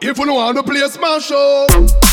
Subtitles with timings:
[0.00, 2.03] If you know how to play a smash up.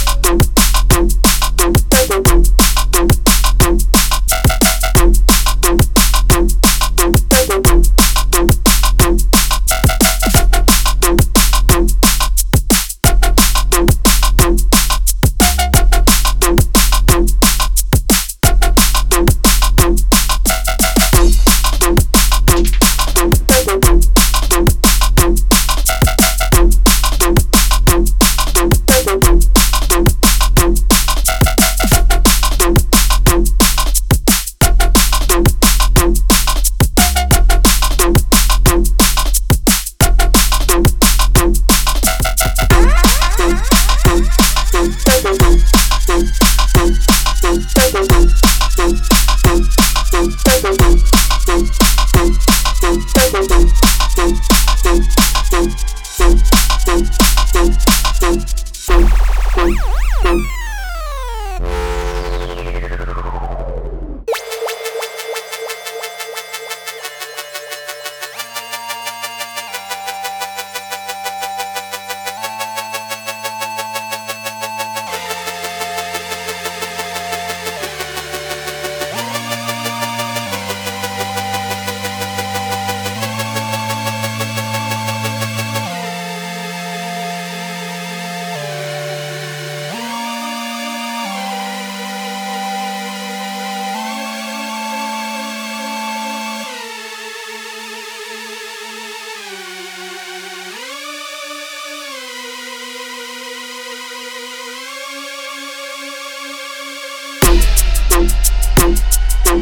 [109.51, 109.59] Wow,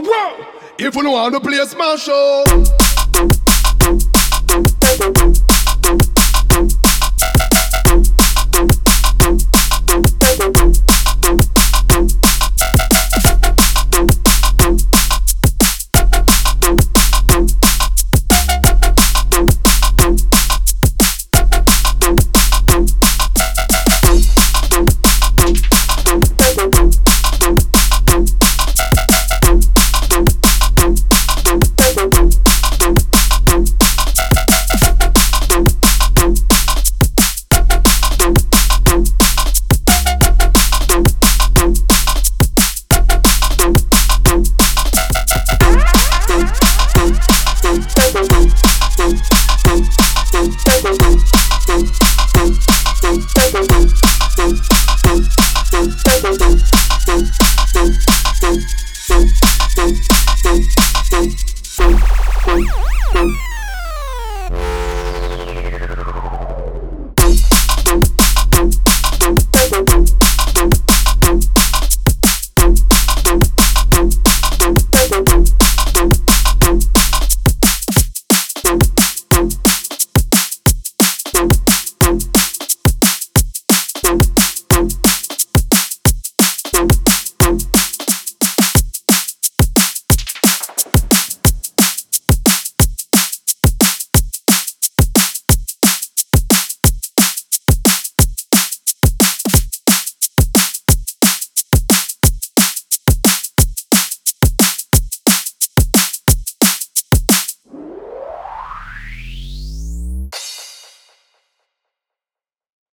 [0.00, 0.32] wow!
[0.78, 2.48] If you know how to play a smash up.